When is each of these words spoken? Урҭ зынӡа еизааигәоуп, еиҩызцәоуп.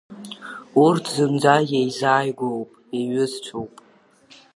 Урҭ 0.83 1.05
зынӡа 1.15 1.55
еизааигәоуп, 1.77 2.69
еиҩызцәоуп. 2.97 3.73